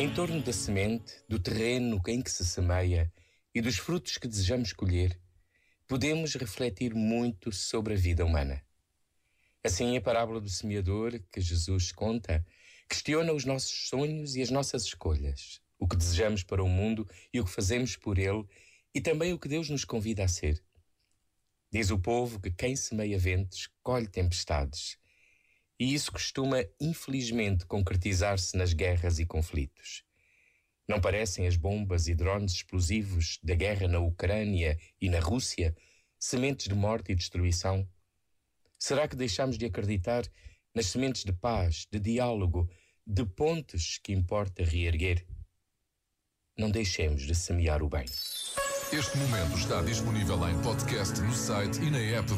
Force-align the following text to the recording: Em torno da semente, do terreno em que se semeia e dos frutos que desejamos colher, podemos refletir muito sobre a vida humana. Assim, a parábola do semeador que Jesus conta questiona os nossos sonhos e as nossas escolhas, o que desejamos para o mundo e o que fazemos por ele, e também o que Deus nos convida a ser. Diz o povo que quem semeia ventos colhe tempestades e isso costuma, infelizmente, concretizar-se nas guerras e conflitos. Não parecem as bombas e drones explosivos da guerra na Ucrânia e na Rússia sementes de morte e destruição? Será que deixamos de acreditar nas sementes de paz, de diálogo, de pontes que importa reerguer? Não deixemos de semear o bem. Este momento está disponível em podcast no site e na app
Em 0.00 0.14
torno 0.14 0.40
da 0.40 0.52
semente, 0.52 1.12
do 1.28 1.40
terreno 1.40 2.00
em 2.06 2.22
que 2.22 2.30
se 2.30 2.46
semeia 2.46 3.12
e 3.52 3.60
dos 3.60 3.78
frutos 3.78 4.16
que 4.16 4.28
desejamos 4.28 4.72
colher, 4.72 5.20
podemos 5.88 6.36
refletir 6.36 6.94
muito 6.94 7.50
sobre 7.50 7.94
a 7.94 7.96
vida 7.96 8.24
humana. 8.24 8.64
Assim, 9.64 9.96
a 9.96 10.00
parábola 10.00 10.40
do 10.40 10.48
semeador 10.48 11.20
que 11.32 11.40
Jesus 11.40 11.90
conta 11.90 12.46
questiona 12.88 13.32
os 13.32 13.44
nossos 13.44 13.88
sonhos 13.88 14.36
e 14.36 14.40
as 14.40 14.50
nossas 14.50 14.84
escolhas, 14.84 15.60
o 15.80 15.88
que 15.88 15.96
desejamos 15.96 16.44
para 16.44 16.62
o 16.62 16.68
mundo 16.68 17.04
e 17.34 17.40
o 17.40 17.44
que 17.44 17.50
fazemos 17.50 17.96
por 17.96 18.20
ele, 18.20 18.46
e 18.94 19.00
também 19.00 19.32
o 19.32 19.38
que 19.38 19.48
Deus 19.48 19.68
nos 19.68 19.84
convida 19.84 20.22
a 20.22 20.28
ser. 20.28 20.62
Diz 21.72 21.90
o 21.90 21.98
povo 21.98 22.38
que 22.38 22.52
quem 22.52 22.76
semeia 22.76 23.18
ventos 23.18 23.68
colhe 23.82 24.06
tempestades 24.06 24.96
e 25.78 25.94
isso 25.94 26.10
costuma, 26.10 26.64
infelizmente, 26.80 27.64
concretizar-se 27.66 28.56
nas 28.56 28.72
guerras 28.72 29.18
e 29.18 29.26
conflitos. 29.26 30.02
Não 30.88 31.00
parecem 31.00 31.46
as 31.46 31.56
bombas 31.56 32.08
e 32.08 32.14
drones 32.14 32.52
explosivos 32.52 33.38
da 33.42 33.54
guerra 33.54 33.86
na 33.86 33.98
Ucrânia 33.98 34.78
e 35.00 35.08
na 35.08 35.20
Rússia 35.20 35.76
sementes 36.18 36.66
de 36.66 36.74
morte 36.74 37.12
e 37.12 37.14
destruição? 37.14 37.88
Será 38.78 39.06
que 39.06 39.16
deixamos 39.16 39.56
de 39.56 39.66
acreditar 39.66 40.24
nas 40.74 40.86
sementes 40.86 41.24
de 41.24 41.32
paz, 41.32 41.86
de 41.90 42.00
diálogo, 42.00 42.68
de 43.06 43.24
pontes 43.24 43.98
que 43.98 44.12
importa 44.12 44.64
reerguer? 44.64 45.26
Não 46.56 46.70
deixemos 46.70 47.22
de 47.22 47.34
semear 47.34 47.82
o 47.82 47.88
bem. 47.88 48.04
Este 48.90 49.18
momento 49.18 49.58
está 49.58 49.82
disponível 49.82 50.48
em 50.48 50.60
podcast 50.62 51.20
no 51.20 51.34
site 51.34 51.78
e 51.82 51.90
na 51.90 51.98
app 51.98 52.32